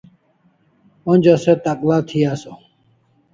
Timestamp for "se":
1.43-1.53